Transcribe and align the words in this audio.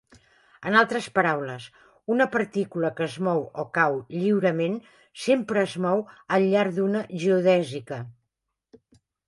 En 0.67 0.75
altres 0.77 1.09
paraules, 1.17 1.67
una 2.15 2.27
partícula 2.35 2.91
que 3.01 3.03
es 3.09 3.17
mou 3.27 3.45
o 3.65 3.67
cau 3.77 3.99
lliurement 4.15 4.79
sempre 5.27 5.65
es 5.69 5.79
mou 5.87 6.05
al 6.39 6.49
llarg 6.55 6.77
d'una 6.81 7.07
geodèsica. 7.25 8.05